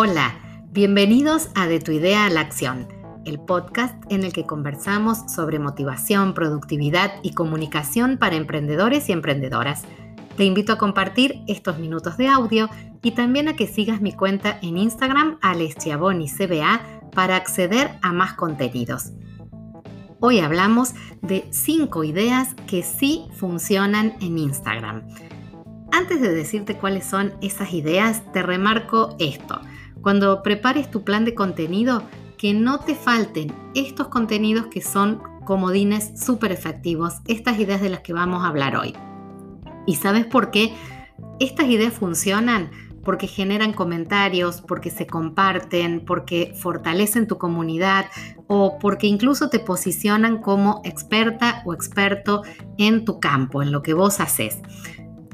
[0.00, 0.38] Hola,
[0.70, 2.86] bienvenidos a De tu idea a la acción,
[3.24, 9.82] el podcast en el que conversamos sobre motivación, productividad y comunicación para emprendedores y emprendedoras.
[10.36, 12.70] Te invito a compartir estos minutos de audio
[13.02, 16.80] y también a que sigas mi cuenta en Instagram CBA
[17.12, 19.10] para acceder a más contenidos.
[20.20, 25.08] Hoy hablamos de 5 ideas que sí funcionan en Instagram.
[25.90, 29.60] Antes de decirte cuáles son esas ideas, te remarco esto.
[30.02, 32.02] Cuando prepares tu plan de contenido,
[32.38, 38.00] que no te falten estos contenidos que son comodines súper efectivos, estas ideas de las
[38.00, 38.94] que vamos a hablar hoy.
[39.86, 40.72] ¿Y sabes por qué
[41.40, 42.70] estas ideas funcionan?
[43.02, 48.04] Porque generan comentarios, porque se comparten, porque fortalecen tu comunidad
[48.46, 52.42] o porque incluso te posicionan como experta o experto
[52.76, 54.58] en tu campo, en lo que vos haces.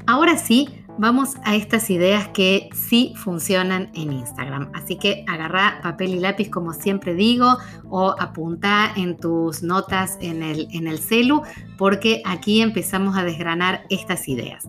[0.07, 4.71] Ahora sí, vamos a estas ideas que sí funcionan en Instagram.
[4.73, 7.57] Así que agarra papel y lápiz como siempre digo
[7.89, 11.41] o apunta en tus notas en el, en el celu
[11.77, 14.67] porque aquí empezamos a desgranar estas ideas.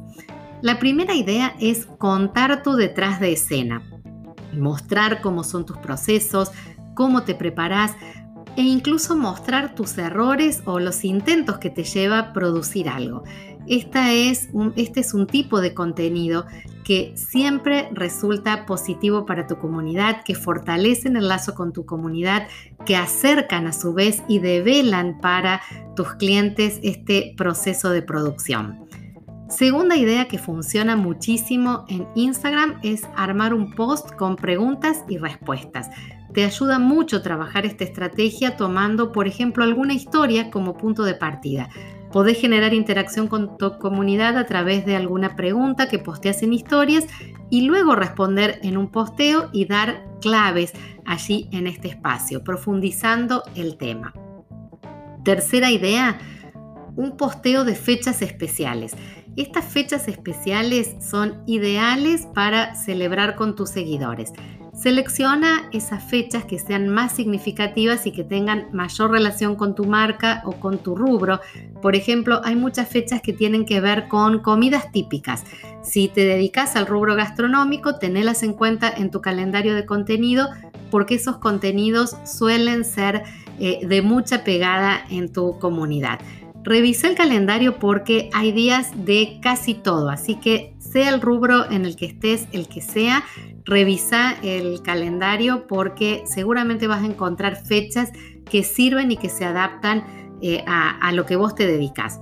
[0.62, 3.82] La primera idea es contar tu detrás de escena,
[4.52, 6.50] mostrar cómo son tus procesos,
[6.94, 7.94] cómo te preparas
[8.56, 13.22] e incluso mostrar tus errores o los intentos que te lleva a producir algo
[13.66, 16.46] es este es un tipo de contenido
[16.84, 22.46] que siempre resulta positivo para tu comunidad, que fortalecen el lazo con tu comunidad,
[22.84, 25.60] que acercan a su vez y develan para
[25.96, 28.86] tus clientes este proceso de producción.
[29.48, 35.88] Segunda idea que funciona muchísimo en Instagram es armar un post con preguntas y respuestas.
[36.34, 41.68] Te ayuda mucho trabajar esta estrategia tomando, por ejemplo, alguna historia como punto de partida.
[42.12, 47.06] Podés generar interacción con tu comunidad a través de alguna pregunta que posteas en historias
[47.50, 50.72] y luego responder en un posteo y dar claves
[51.04, 54.14] allí en este espacio, profundizando el tema.
[55.24, 56.18] Tercera idea,
[56.96, 58.94] un posteo de fechas especiales.
[59.36, 64.32] Estas fechas especiales son ideales para celebrar con tus seguidores.
[64.72, 70.40] Selecciona esas fechas que sean más significativas y que tengan mayor relación con tu marca
[70.46, 71.40] o con tu rubro.
[71.82, 75.44] Por ejemplo, hay muchas fechas que tienen que ver con comidas típicas.
[75.82, 80.48] Si te dedicas al rubro gastronómico, tenelas en cuenta en tu calendario de contenido
[80.90, 83.22] porque esos contenidos suelen ser
[83.58, 86.20] eh, de mucha pegada en tu comunidad.
[86.66, 91.86] Revisa el calendario porque hay días de casi todo, así que sea el rubro en
[91.86, 93.22] el que estés, el que sea,
[93.64, 98.10] revisa el calendario porque seguramente vas a encontrar fechas
[98.50, 100.04] que sirven y que se adaptan
[100.42, 102.20] eh, a, lo que vos te dedicas.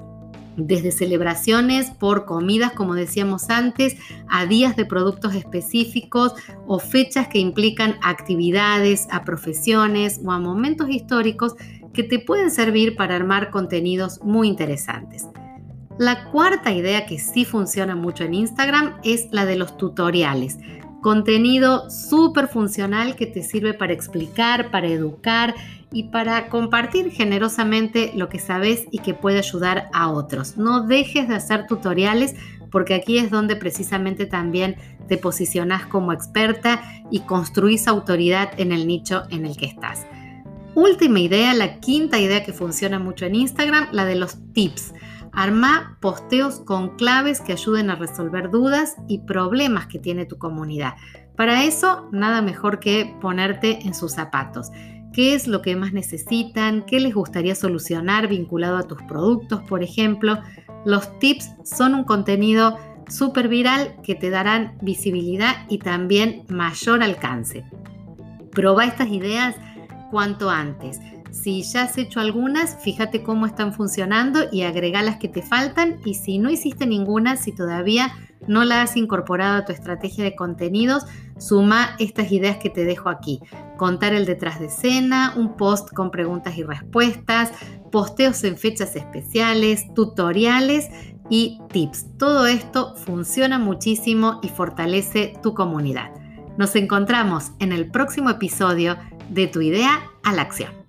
[0.58, 3.96] Desde celebraciones por comidas, como decíamos antes,
[4.28, 6.34] a días de productos específicos
[6.66, 11.54] o fechas que implican actividades, a profesiones o a momentos históricos
[11.94, 15.26] que te pueden servir para armar contenidos muy interesantes.
[15.98, 20.58] La cuarta idea que sí funciona mucho en Instagram es la de los tutoriales.
[21.00, 25.54] Contenido súper funcional que te sirve para explicar, para educar
[25.92, 30.56] y para compartir generosamente lo que sabes y que puede ayudar a otros.
[30.56, 32.34] No dejes de hacer tutoriales
[32.72, 34.74] porque aquí es donde precisamente también
[35.06, 36.82] te posicionas como experta
[37.12, 40.06] y construís autoridad en el nicho en el que estás.
[40.74, 44.92] Última idea, la quinta idea que funciona mucho en Instagram, la de los tips.
[45.32, 50.94] Arma posteos con claves que ayuden a resolver dudas y problemas que tiene tu comunidad.
[51.36, 54.70] Para eso, nada mejor que ponerte en sus zapatos.
[55.12, 56.84] ¿Qué es lo que más necesitan?
[56.86, 60.40] ¿Qué les gustaría solucionar vinculado a tus productos, por ejemplo?
[60.84, 62.76] Los tips son un contenido
[63.08, 67.64] súper viral que te darán visibilidad y también mayor alcance.
[68.50, 69.56] Proba estas ideas
[70.14, 71.00] cuanto antes.
[71.32, 75.98] Si ya has hecho algunas, fíjate cómo están funcionando y agrega las que te faltan.
[76.04, 78.12] Y si no hiciste ninguna, si todavía
[78.46, 81.02] no la has incorporado a tu estrategia de contenidos,
[81.36, 83.40] suma estas ideas que te dejo aquí.
[83.76, 87.50] Contar el detrás de escena, un post con preguntas y respuestas,
[87.90, 90.90] posteos en fechas especiales, tutoriales
[91.28, 92.16] y tips.
[92.18, 96.12] Todo esto funciona muchísimo y fortalece tu comunidad.
[96.56, 98.96] Nos encontramos en el próximo episodio
[99.28, 100.83] de tu idea a la acción.